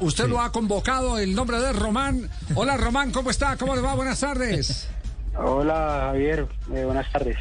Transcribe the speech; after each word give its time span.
Usted 0.00 0.28
lo 0.28 0.40
ha 0.40 0.52
convocado, 0.52 1.18
el 1.18 1.34
nombre 1.34 1.58
de 1.58 1.72
Román. 1.72 2.30
Hola 2.54 2.76
Román, 2.76 3.10
¿cómo 3.10 3.30
está? 3.30 3.56
¿Cómo 3.56 3.74
le 3.74 3.82
va? 3.82 3.94
Buenas 3.94 4.20
tardes. 4.20 4.88
Hola 5.36 6.08
Javier, 6.10 6.46
eh, 6.72 6.84
buenas 6.84 7.10
tardes. 7.12 7.36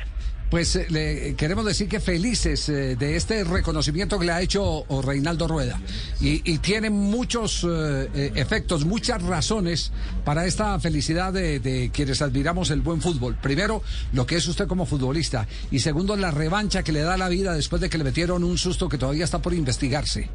Pues 0.49 0.75
eh, 0.77 0.87
le 0.89 1.35
queremos 1.35 1.65
decir 1.65 1.89
que 1.89 1.99
felices 1.99 2.69
eh, 2.69 2.95
de 2.95 3.17
este 3.17 3.43
reconocimiento 3.43 4.17
que 4.17 4.25
le 4.27 4.31
ha 4.31 4.41
hecho 4.41 4.85
Reinaldo 5.03 5.47
Rueda. 5.47 5.79
Y, 6.21 6.57
tiene 6.59 6.89
muchos 6.89 7.65
eh, 7.69 8.31
efectos, 8.35 8.85
muchas 8.85 9.21
razones 9.21 9.91
para 10.25 10.45
esta 10.45 10.77
felicidad 10.79 11.31
de, 11.31 11.59
de 11.59 11.91
quienes 11.93 12.21
admiramos 12.21 12.71
el 12.71 12.81
buen 12.81 13.01
fútbol. 13.01 13.35
Primero, 13.35 13.83
lo 14.13 14.25
que 14.25 14.35
es 14.35 14.47
usted 14.47 14.67
como 14.67 14.85
futbolista. 14.85 15.47
Y 15.71 15.79
segundo, 15.79 16.15
la 16.15 16.31
revancha 16.31 16.83
que 16.83 16.91
le 16.91 17.01
da 17.01 17.15
la 17.15 17.29
vida 17.29 17.53
después 17.53 17.81
de 17.81 17.89
que 17.89 17.97
le 17.97 18.03
metieron 18.03 18.43
un 18.43 18.57
susto 18.57 18.89
que 18.89 18.97
todavía 18.97 19.23
está 19.23 19.39
por 19.39 19.53
investigarse. 19.53 20.29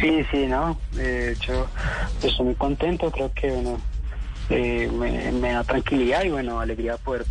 Sí, 0.00 0.24
sí, 0.30 0.46
no. 0.46 0.78
De 0.92 1.32
hecho, 1.32 1.68
estoy 2.22 2.46
muy 2.46 2.54
contento. 2.54 3.10
Creo 3.10 3.32
que 3.32 3.50
bueno, 3.50 3.80
me, 4.50 5.32
me 5.32 5.52
da 5.52 5.64
tranquilidad 5.64 6.24
y 6.24 6.30
bueno, 6.30 6.60
alegría 6.60 6.96
poder, 6.96 7.24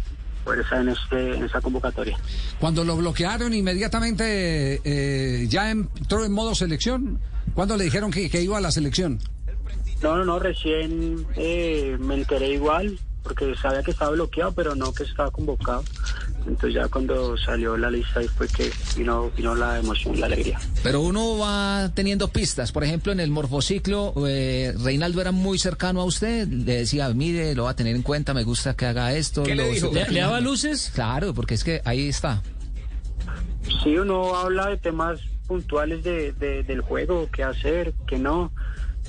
estar 0.59 0.81
en, 0.81 0.89
este, 0.89 1.35
en 1.35 1.43
esta 1.43 1.61
convocatoria. 1.61 2.17
Cuando 2.59 2.83
lo 2.83 2.97
bloquearon 2.97 3.53
inmediatamente, 3.53 4.81
eh, 4.83 5.47
ya 5.47 5.71
entró 5.71 6.25
en 6.25 6.31
modo 6.31 6.55
selección. 6.55 7.20
¿Cuándo 7.53 7.77
le 7.77 7.85
dijeron 7.85 8.11
que, 8.11 8.29
que 8.29 8.41
iba 8.41 8.57
a 8.57 8.61
la 8.61 8.71
selección? 8.71 9.20
No, 10.01 10.15
no, 10.15 10.25
no, 10.25 10.39
recién 10.39 11.25
eh, 11.35 11.97
me 11.99 12.15
enteré 12.15 12.49
igual 12.49 12.99
porque 13.27 13.53
sabía 13.55 13.83
que 13.83 13.91
estaba 13.91 14.11
bloqueado, 14.11 14.53
pero 14.53 14.73
no 14.73 14.93
que 14.93 15.03
estaba 15.03 15.31
convocado. 15.31 15.83
Entonces 16.46 16.76
ya 16.76 16.88
cuando 16.88 17.38
salió 17.38 17.76
la 17.76 17.90
lista 17.91 18.22
ahí 18.22 18.27
fue 18.30 18.48
que 18.48 18.72
vino, 18.96 19.30
vino 19.36 19.54
la 19.55 19.80
emoción, 19.80 20.18
la 20.20 20.27
alegría. 20.27 20.58
Pero 20.82 21.02
uno 21.02 21.38
va 21.38 21.91
teniendo 21.94 22.30
pistas. 22.30 22.72
Por 22.72 22.84
ejemplo, 22.86 23.12
en 23.12 23.20
el 23.20 23.30
morfociclo, 23.32 24.13
eh, 24.27 24.73
Reinaldo 24.82 25.20
era 25.20 25.32
muy 25.34 25.60
cercano 25.60 26.00
a 26.02 26.05
usted. 26.05 26.48
Le 26.48 26.77
decía, 26.80 27.10
mire, 27.10 27.54
lo 27.54 27.66
va 27.66 27.71
a 27.71 27.76
tener 27.76 27.96
en 27.96 28.02
cuenta, 28.02 28.34
me 28.34 28.44
gusta 28.44 28.76
que 28.76 28.85
haga 28.85 29.13
esto. 29.13 29.44
¿Qué 29.44 29.55
le 29.55 29.70
dijo? 29.71 29.91
¿Le, 29.94 30.07
le 30.10 30.20
daba 30.21 30.40
luces? 30.40 30.90
Claro, 30.96 31.34
porque 31.34 31.55
es 31.55 31.63
que 31.66 31.82
ahí 31.84 32.07
está. 32.07 32.41
Sí, 33.84 33.98
uno 33.98 34.35
habla 34.38 34.68
de 34.70 34.77
temas 34.77 35.20
puntuales 35.48 36.04
de, 36.04 36.32
de- 36.34 36.63
del 36.63 36.82
juego, 36.82 37.27
qué 37.32 37.44
hacer, 37.44 37.94
qué 38.07 38.18
no. 38.18 38.51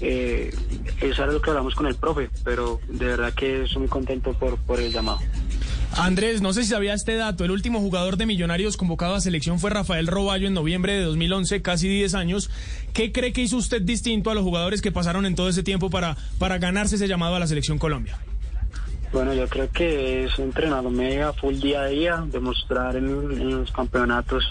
Eh, 0.01 0.55
eso 1.01 1.25
era 1.25 1.33
lo 1.33 1.41
que 1.43 1.51
hablamos 1.51 1.75
con 1.75 1.87
el 1.87 1.97
profe, 1.97 2.31
pero 2.45 2.81
de 2.89 3.05
verdad 3.07 3.33
que 3.35 3.65
estoy 3.65 3.81
muy 3.81 3.89
contento 3.89 4.33
por, 4.33 4.57
por 4.59 4.79
el 4.81 4.93
llamado. 4.93 5.19
Andrés, 5.97 6.43
no 6.43 6.53
sé 6.53 6.63
si 6.63 6.71
sabía 6.71 6.95
este 6.95 7.17
dato. 7.17 7.45
El 7.45 7.51
último 7.51 7.81
jugador 7.81 8.17
de 8.17 8.27
Millonarios 8.27 8.77
convocado 8.77 9.15
a 9.15 9.21
selección 9.21 9.59
fue 9.59 9.71
Rafael 9.71 10.07
Roballo 10.07 10.47
en 10.47 10.55
noviembre 10.55 10.93
de 10.93 11.03
2011, 11.03 11.63
casi 11.63 11.89
10 11.89 12.15
años. 12.15 12.51
¿Qué 12.93 13.11
cree 13.11 13.33
que 13.33 13.43
hizo 13.43 13.57
usted 13.57 13.83
distinto 13.83 14.31
a 14.31 14.35
los 14.35 14.45
jugadores 14.45 14.81
que 14.83 14.93
pasaron 14.93 15.27
en 15.27 15.35
todo 15.35 15.49
ese 15.49 15.63
tiempo 15.63 15.91
para, 15.91 16.17
para 16.39 16.59
ganarse 16.59 16.97
ese 16.97 17.09
llamado 17.09 17.35
a 17.35 17.41
la 17.41 17.47
selección 17.47 17.79
Colombia? 17.79 18.19
Bueno, 19.13 19.33
yo 19.33 19.49
creo 19.49 19.71
que 19.71 20.25
es 20.25 20.39
entrenarme 20.39 21.23
a 21.23 21.33
full 21.33 21.57
día 21.57 21.83
a 21.83 21.87
día, 21.87 22.25
demostrar 22.31 22.95
en, 22.97 23.07
en 23.07 23.61
los 23.61 23.73
campeonatos 23.73 24.45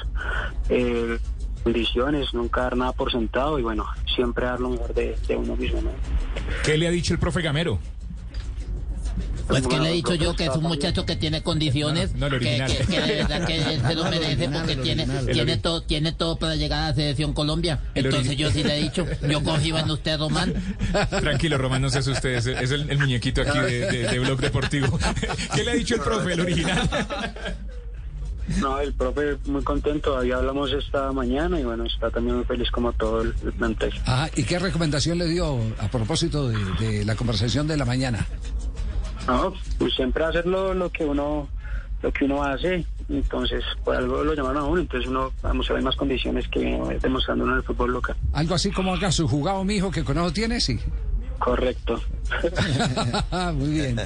eh, 0.70 1.20
condiciones, 1.64 2.34
nunca 2.34 2.62
dar 2.62 2.76
nada 2.76 2.92
por 2.94 3.12
sentado 3.12 3.60
y 3.60 3.62
bueno, 3.62 3.86
siempre 4.16 4.46
dar 4.46 4.60
lo 4.60 4.70
mejor 4.70 4.94
de, 4.96 5.16
de 5.28 5.36
uno 5.36 5.56
mismo. 5.56 5.82
¿no? 5.82 5.92
¿Qué 6.66 6.78
le 6.78 6.88
ha 6.88 6.92
dicho 6.92 7.14
el 7.14 7.20
profe 7.20 7.42
Gamero? 7.42 7.80
Pues 9.48 9.66
que 9.68 9.80
le 9.80 9.90
he 9.90 9.94
dicho 9.94 10.14
yo 10.16 10.36
que 10.36 10.46
es 10.46 10.56
un 10.56 10.64
muchacho 10.64 11.06
que 11.06 11.16
tiene 11.16 11.42
condiciones, 11.42 12.14
No, 12.16 12.30
no, 12.30 12.38
que, 12.40 12.46
original. 12.48 12.72
que- 12.78 12.86
que 12.86 13.02
de 13.02 13.16
verdad 13.16 13.48
que 13.48 13.62
se 13.80 13.96
lo 13.96 14.04
merece 14.10 14.50
porque 14.50 14.76
tiene, 14.78 15.08
tiene, 15.32 15.58
todo, 15.58 15.82
tiene 15.84 16.12
todo 16.12 16.38
para 16.38 16.56
llegar 16.56 16.84
a 16.84 16.90
la 16.90 16.96
selección 16.96 17.34
Colombia. 17.34 17.80
Entonces 17.96 18.36
yo 18.38 18.52
sí 18.52 18.64
le 18.64 18.78
he 18.78 18.84
dicho, 18.84 19.06
yo 19.30 19.42
confío 19.44 19.78
en 19.78 19.90
usted, 19.90 20.18
Román. 20.20 20.54
Tranquilo, 21.10 21.58
Román, 21.58 21.82
no 21.82 21.90
se 21.90 22.00
asuste. 22.00 22.36
Es, 22.36 22.46
es 22.48 22.72
el, 22.72 22.90
el 22.90 22.98
muñequito 23.00 23.42
aquí 23.42 23.58
de, 23.60 23.80
de- 23.92 24.08
de 24.08 24.20
Blog 24.20 24.40
Deportivo. 24.40 25.00
¿Qué 25.56 25.64
le 25.64 25.72
ha 25.72 25.76
dicho 25.76 25.96
el 25.96 26.02
profe, 26.02 26.34
el 26.34 26.42
original? 26.42 26.90
No, 28.62 28.80
el 28.80 28.94
profe 28.94 29.36
muy 29.46 29.62
contento, 29.62 30.18
ahí 30.18 30.32
hablamos 30.32 30.72
esta 30.72 31.12
mañana 31.12 31.60
y 31.60 31.64
bueno, 31.64 31.84
está 31.86 32.10
también 32.10 32.38
muy 32.38 32.46
feliz 32.46 32.72
como 32.72 32.94
todo 32.94 33.22
el, 33.22 33.34
el 33.44 33.52
plantel. 33.52 33.92
Ajá, 34.06 34.30
¿Y 34.38 34.44
qué 34.44 34.58
recomendación 34.58 35.18
le 35.18 35.26
dio 35.28 35.58
a 35.80 35.90
propósito 35.90 36.48
de, 36.48 36.58
de 36.80 37.04
la 37.06 37.16
conversación 37.16 37.68
de 37.68 37.76
la 37.76 37.84
mañana? 37.84 38.26
No, 39.28 39.54
pues 39.78 39.94
siempre 39.94 40.24
hacer 40.24 40.46
lo, 40.46 40.74
lo 40.74 40.90
que 40.90 41.06
uno 41.06 41.50
lo 42.02 42.14
que 42.14 42.26
uno 42.26 42.44
hace, 42.44 42.86
entonces 43.10 43.64
por 43.84 43.96
algo 43.96 44.24
lo 44.24 44.34
llamaron 44.34 44.64
a 44.64 44.66
uno, 44.66 44.82
entonces 44.82 45.10
uno 45.10 45.32
vamos 45.42 45.70
a 45.70 45.74
ver 45.74 45.82
más 45.82 45.96
condiciones 45.96 46.48
que 46.48 46.60
viene 46.60 47.00
demostrando 47.00 47.44
uno 47.44 47.54
en 47.54 47.60
el 47.60 47.64
fútbol 47.64 47.92
local. 47.92 48.16
Algo 48.34 48.56
así 48.56 48.72
como 48.72 48.94
acá, 48.94 49.12
su 49.12 49.28
jugado 49.28 49.64
mijo 49.64 49.90
que 49.92 50.04
con 50.04 50.18
eso 50.18 50.32
tiene, 50.32 50.60
sí. 50.60 50.80
Correcto. 51.40 52.02
Muy 53.54 53.70
bien. 53.70 54.00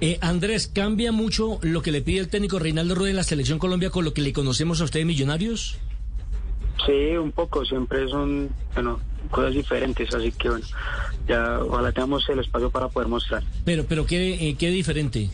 Eh, 0.00 0.18
Andrés, 0.20 0.70
¿cambia 0.72 1.12
mucho 1.12 1.58
lo 1.62 1.82
que 1.82 1.92
le 1.92 2.02
pide 2.02 2.20
el 2.20 2.28
técnico 2.28 2.58
Reinaldo 2.58 2.94
Rueda 2.94 3.10
en 3.10 3.16
la 3.16 3.24
selección 3.24 3.58
Colombia 3.58 3.90
con 3.90 4.04
lo 4.04 4.12
que 4.12 4.22
le 4.22 4.32
conocemos 4.32 4.80
a 4.80 4.84
usted 4.84 5.00
de 5.00 5.04
Millonarios? 5.04 5.78
Sí, 6.84 7.16
un 7.16 7.32
poco, 7.32 7.64
siempre 7.64 8.08
son, 8.08 8.50
bueno, 8.74 9.00
cosas 9.30 9.54
diferentes, 9.54 10.12
así 10.14 10.32
que 10.32 10.50
bueno, 10.50 10.66
ya 11.26 11.60
ojalá 11.60 11.92
tengamos 11.92 12.28
el 12.28 12.40
espacio 12.40 12.70
para 12.70 12.88
poder 12.88 13.08
mostrar. 13.08 13.42
Pero, 13.64 13.84
pero 13.84 14.06
¿qué, 14.06 14.48
eh, 14.48 14.56
qué 14.58 14.70
diferente? 14.70 15.30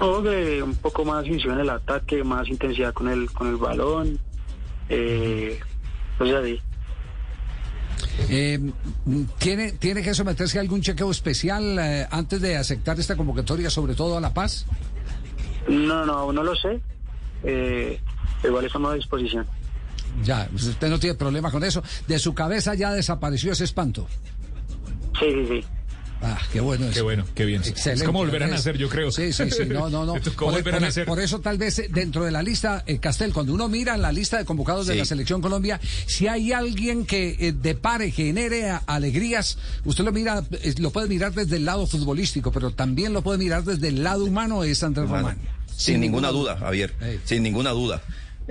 No, 0.00 0.22
que 0.22 0.62
un 0.62 0.74
poco 0.76 1.04
más 1.04 1.24
visión 1.24 1.54
en 1.54 1.60
el 1.60 1.70
ataque, 1.70 2.24
más 2.24 2.48
intensidad 2.48 2.92
con 2.94 3.08
el, 3.08 3.30
con 3.30 3.48
el 3.48 3.56
balón, 3.56 4.18
eh, 4.88 5.58
pues 6.16 6.34
así. 6.34 6.60
Eh, 8.28 8.58
¿tiene, 9.38 9.72
¿Tiene 9.72 10.02
que 10.02 10.14
someterse 10.14 10.58
a 10.58 10.60
algún 10.60 10.80
chequeo 10.80 11.10
especial 11.10 11.78
eh, 11.78 12.06
antes 12.10 12.40
de 12.40 12.56
aceptar 12.56 12.98
esta 12.98 13.16
convocatoria, 13.16 13.70
sobre 13.70 13.94
todo 13.94 14.16
a 14.16 14.20
La 14.20 14.34
Paz? 14.34 14.66
No, 15.68 16.04
no, 16.04 16.32
no 16.32 16.42
lo 16.42 16.54
sé, 16.56 16.80
eh, 17.44 18.00
igual 18.44 18.64
estamos 18.64 18.92
a 18.92 18.94
disposición. 18.94 19.46
Ya, 20.24 20.48
pues 20.50 20.64
usted 20.64 20.88
no 20.88 20.98
tiene 20.98 21.14
problema 21.14 21.50
con 21.50 21.62
eso. 21.62 21.82
De 22.06 22.18
su 22.18 22.34
cabeza 22.34 22.74
ya 22.74 22.92
desapareció 22.92 23.52
ese 23.52 23.64
espanto. 23.64 24.06
Sí, 25.20 25.26
sí, 25.32 25.46
sí. 25.60 25.64
Ah, 26.20 26.36
qué 26.52 26.58
bueno 26.60 26.86
eso. 26.86 26.94
Qué 26.94 27.02
bueno, 27.02 27.24
qué 27.32 27.44
bien. 27.44 27.62
Excelente. 27.64 28.02
Es 28.02 28.06
como 28.06 28.18
volver 28.18 28.42
a 28.42 28.48
nacer, 28.48 28.76
yo 28.76 28.88
creo. 28.88 29.12
Sí, 29.12 29.32
sí, 29.32 29.48
sí, 29.52 29.62
no, 29.66 29.88
no, 29.88 30.04
no. 30.04 30.14
Tocó 30.20 30.46
Por, 30.46 30.54
volver 30.54 30.74
a 30.74 30.78
por- 30.78 30.86
nacer. 30.88 31.06
por 31.06 31.20
eso 31.20 31.38
tal 31.40 31.58
vez 31.58 31.80
dentro 31.90 32.24
de 32.24 32.32
la 32.32 32.42
lista, 32.42 32.82
eh, 32.88 32.98
Castel, 32.98 33.32
cuando 33.32 33.54
uno 33.54 33.68
mira 33.68 33.96
la 33.96 34.10
lista 34.10 34.36
de 34.36 34.44
convocados 34.44 34.88
de 34.88 34.96
la 34.96 35.04
Selección 35.04 35.40
Colombia, 35.40 35.78
si 36.06 36.26
hay 36.26 36.50
alguien 36.50 37.06
que 37.06 37.36
eh, 37.38 37.52
depare, 37.52 38.10
genere 38.10 38.68
a- 38.68 38.78
alegrías, 38.78 39.58
usted 39.84 40.02
lo 40.02 40.10
mira, 40.10 40.42
eh, 40.50 40.74
lo 40.78 40.90
puede 40.90 41.06
mirar 41.06 41.32
desde 41.34 41.54
el 41.54 41.64
lado 41.64 41.86
futbolístico, 41.86 42.50
pero 42.50 42.72
también 42.72 43.12
lo 43.12 43.22
puede 43.22 43.38
mirar 43.38 43.62
desde 43.62 43.86
el 43.86 44.02
lado 44.02 44.24
humano, 44.24 44.64
es 44.64 44.82
Andrés. 44.82 45.08
Román. 45.08 45.38
Sin, 45.76 46.00
ninguna 46.00 46.30
duda, 46.30 46.56
Javier. 46.56 46.92
Sin 47.24 47.44
ninguna 47.44 47.70
duda. 47.70 48.02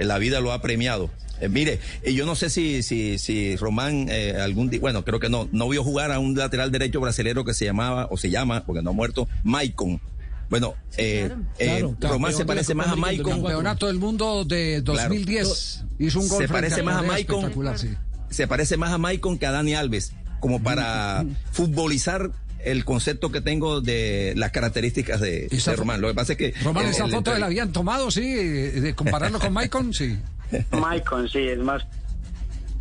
La 0.05 0.17
vida 0.17 0.39
lo 0.39 0.51
ha 0.51 0.61
premiado. 0.61 1.09
Eh, 1.39 1.49
mire, 1.49 1.79
eh, 2.01 2.13
yo 2.13 2.25
no 2.25 2.35
sé 2.35 2.49
si, 2.49 2.81
si, 2.81 3.19
si 3.19 3.55
Román 3.57 4.07
eh, 4.09 4.35
algún 4.39 4.69
día, 4.69 4.79
bueno, 4.79 5.03
creo 5.05 5.19
que 5.19 5.29
no, 5.29 5.47
no 5.51 5.69
vio 5.69 5.83
jugar 5.83 6.11
a 6.11 6.19
un 6.19 6.35
lateral 6.35 6.71
derecho 6.71 6.99
brasilero 6.99 7.45
que 7.45 7.53
se 7.53 7.65
llamaba, 7.65 8.07
o 8.09 8.17
se 8.17 8.29
llama, 8.29 8.65
porque 8.65 8.81
no 8.81 8.89
ha 8.91 8.93
muerto, 8.93 9.27
Maicon. 9.43 10.01
Bueno, 10.49 10.75
eh, 10.97 11.29
eh, 11.59 11.65
Claro, 11.67 11.95
claro, 11.99 12.13
Román 12.15 12.33
se 12.33 12.45
parece 12.45 12.73
más 12.73 12.87
a 12.87 12.95
Maicon. 12.95 13.41
Campeonato 13.41 13.87
del 13.87 13.97
mundo 13.97 14.45
de 14.45 14.81
2010. 14.81 15.83
Hizo 15.99 16.19
un 16.19 16.29
gol 16.29 16.41
Se 16.41 16.47
parece 16.47 16.83
más 16.83 16.97
a 16.97 17.01
Maicon. 17.03 17.77
sí. 17.77 17.89
Se 18.29 18.47
parece 18.47 18.77
más 18.77 18.91
a 18.91 18.97
Maicon 18.97 19.37
que 19.37 19.45
a 19.45 19.51
Dani 19.51 19.73
Alves, 19.73 20.13
como 20.39 20.61
para 20.61 21.25
futbolizar 21.51 22.31
el 22.63 22.85
concepto 22.85 23.31
que 23.31 23.41
tengo 23.41 23.81
de 23.81 24.33
las 24.35 24.51
características 24.51 25.19
de, 25.21 25.47
de 25.47 25.75
Román. 25.75 26.01
Lo 26.01 26.07
que 26.09 26.13
pasa 26.13 26.33
es 26.33 26.37
que 26.37 26.53
Román, 26.63 26.85
el- 26.85 26.91
esa 26.91 27.05
el 27.05 27.11
foto 27.11 27.31
entre- 27.31 27.39
la 27.39 27.45
habían 27.47 27.71
tomado, 27.71 28.11
sí, 28.11 28.23
eh, 28.25 28.81
de 28.81 28.95
compararlo 28.95 29.39
con 29.39 29.53
Maicon, 29.53 29.93
sí. 29.93 30.17
Maicon, 30.71 31.27
sí, 31.29 31.39
es 31.39 31.59
más. 31.59 31.85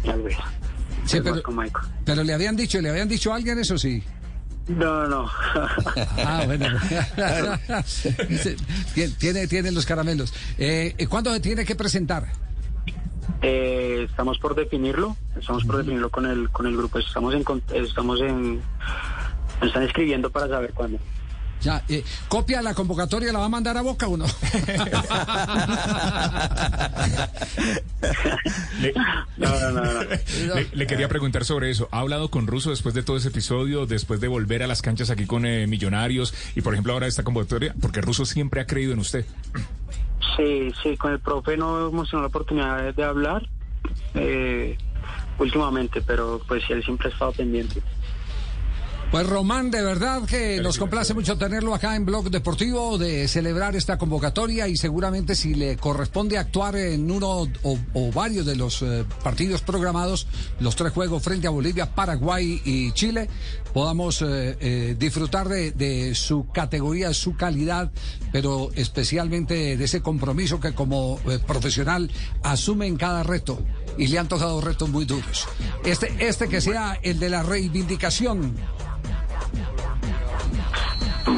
Tal 0.05 0.23
vez. 0.23 0.37
Sí, 1.05 1.19
es 1.19 1.23
pero- 1.23 1.35
más 1.37 1.43
con 1.43 1.55
Maicon. 1.55 1.83
Pero 2.05 2.25
le 2.25 2.33
habían 2.33 2.57
dicho, 2.57 2.81
le 2.81 2.91
habían 2.91 3.09
dicho 3.09 3.33
a 3.33 3.37
alguien 3.37 3.59
eso 3.59 3.79
sí. 3.79 4.03
No, 4.69 5.07
no. 5.07 5.31
Ah, 6.19 6.43
bueno. 6.47 6.67
Tiene, 9.19 9.47
tiene 9.47 9.71
los 9.73 9.87
caramelos. 9.87 10.33
Eh, 10.59 10.95
¿Cuándo 11.09 11.33
se 11.33 11.41
tiene 11.41 11.65
que 11.65 11.75
presentar? 11.77 12.27
Eh, 13.43 14.07
estamos 14.09 14.39
por 14.39 14.55
definirlo, 14.55 15.17
estamos 15.39 15.65
por 15.65 15.77
definirlo 15.77 16.11
con 16.11 16.27
el 16.27 16.49
con 16.51 16.67
el 16.67 16.77
grupo. 16.77 16.99
Estamos 16.99 17.35
en 17.35 17.45
estamos 17.75 18.21
en 18.21 18.63
nos 19.61 19.69
están 19.69 19.83
escribiendo 19.85 20.31
para 20.31 20.49
saber 20.49 20.73
cuándo. 20.73 20.99
Ya, 21.63 21.83
eh, 21.89 22.05
copia 22.29 22.61
la 22.61 22.75
convocatoria, 22.75 23.33
la 23.33 23.39
va 23.39 23.47
a 23.47 23.49
mandar 23.49 23.79
a 23.79 23.81
Boca 23.83 24.07
o 24.09 24.17
no. 24.19 24.27
Le, 28.81 28.93
No, 29.39 29.49
no, 29.61 29.71
no, 29.71 29.93
no. 29.95 30.03
le- 30.55 30.69
le 30.73 30.87
quería 30.87 31.09
preguntar 31.09 31.45
sobre 31.45 31.71
eso. 31.71 31.89
¿Ha 31.93 32.01
hablado 32.01 32.31
con 32.31 32.47
Russo 32.47 32.71
después 32.71 32.95
de 32.95 33.03
todo 33.03 33.17
ese 33.17 33.29
episodio, 33.29 33.87
después 33.87 34.21
de 34.21 34.29
volver 34.29 34.63
a 34.63 34.67
las 34.67 34.83
canchas 34.83 35.11
aquí 35.11 35.27
con 35.27 35.47
eh, 35.47 35.67
Millonarios 35.67 36.35
y, 36.55 36.61
por 36.61 36.75
ejemplo, 36.75 36.93
ahora 36.93 37.07
esta 37.07 37.25
convocatoria? 37.25 37.75
Porque 37.81 38.01
Russo 38.01 38.25
siempre 38.27 38.61
ha 38.61 38.67
creído 38.67 38.93
en 38.93 38.99
usted. 38.99 39.25
Sí, 40.37 40.73
sí, 40.83 40.97
con 40.97 41.13
el 41.13 41.21
profe 41.21 41.57
no 41.57 41.89
hemos 41.89 42.11
tenido 42.11 42.23
la 42.23 42.29
oportunidad 42.29 42.83
de, 42.83 42.93
de 42.93 43.05
hablar. 43.05 43.49
Eh, 44.15 44.77
últimamente, 45.39 46.01
pero 46.03 46.41
pues 46.47 46.63
él 46.71 46.83
siempre 46.85 47.09
ha 47.09 47.13
estado 47.13 47.33
pendiente. 47.33 47.81
Pues 49.11 49.25
Román, 49.29 49.71
de 49.71 49.83
verdad 49.83 50.25
que 50.25 50.61
nos 50.61 50.79
complace 50.79 51.15
mucho 51.15 51.39
tenerlo 51.39 51.75
acá 51.75 51.95
en 51.95 52.05
Blog 52.05 52.29
Deportivo, 52.29 52.99
de 52.99 53.29
celebrar 53.29 53.77
esta 53.77 53.99
convocatoria 53.99 54.67
y 54.67 54.77
seguramente 54.77 55.37
si 55.37 55.55
le 55.55 55.77
corresponde 55.77 56.37
actuar 56.37 56.75
en 56.77 57.09
uno 57.09 57.49
o, 57.63 57.79
o 57.95 58.13
varios 58.13 58.45
de 58.45 58.57
los 58.57 58.83
eh, 58.83 59.05
partidos 59.23 59.63
programados, 59.63 60.27
los 60.59 60.75
tres 60.75 60.93
juegos 60.93 61.23
frente 61.23 61.47
a 61.47 61.51
Bolivia, 61.51 61.95
Paraguay 61.95 62.61
y 62.65 62.91
Chile, 62.93 63.29
podamos 63.73 64.23
eh, 64.23 64.57
eh, 64.61 64.97
disfrutar 64.99 65.49
de, 65.49 65.71
de 65.71 66.15
su 66.17 66.49
categoría, 66.49 67.15
su 67.15 67.37
calidad, 67.37 67.93
pero 68.33 68.71
especialmente 68.75 69.77
de 69.77 69.85
ese 69.85 70.03
compromiso 70.03 70.59
que 70.59 70.75
como 70.75 71.21
profesional 71.47 72.11
asume 72.43 72.89
en 72.89 72.97
cada 72.97 73.23
reto 73.23 73.63
y 73.97 74.09
le 74.09 74.19
han 74.19 74.29
tocado 74.29 74.61
retos 74.61 74.89
muy 74.89 75.05
duros. 75.05 75.47
Este, 75.85 76.13
este 76.19 76.49
que 76.49 76.61
sea 76.61 76.99
el 77.03 77.21
de 77.21 77.31
la 77.31 77.45
reivindicación 77.45 78.57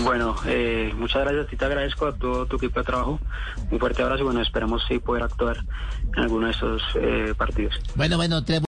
Bueno, 0.05 0.37
eh, 0.47 0.93
muchas 0.97 1.23
gracias, 1.23 1.47
a 1.47 1.49
ti 1.49 1.57
te 1.57 1.65
agradezco 1.65 2.07
a 2.07 2.13
todo 2.13 2.47
tu 2.47 2.57
equipo 2.57 2.81
de 2.81 2.87
trabajo. 2.87 3.21
Un 3.71 3.79
fuerte 3.79 4.03
abrazo 4.03 4.23
y 4.23 4.25
bueno, 4.25 4.41
esperemos 4.41 4.83
sí 4.89 4.99
poder 4.99 5.23
actuar 5.23 5.59
en 6.17 6.23
alguno 6.23 6.47
de 6.47 6.53
estos 6.53 6.83
eh, 6.95 7.35
partidos. 7.37 7.79
Bueno, 7.95 8.17
bueno, 8.17 8.43